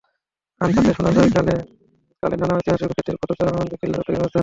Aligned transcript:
কান 0.61 0.69
পাতলে 0.75 0.93
শোনা 0.97 1.11
যায় 1.17 1.29
কালে 1.35 1.55
কালে 2.23 2.35
নানা 2.41 2.53
ঐতিহাসিক 2.57 2.87
ব্যক্তিত্বের 2.89 3.19
পদচারণআন্দরকিল্লা 3.21 3.97
চট্টগ্রামের 3.97 4.21
রাজধানী। 4.23 4.39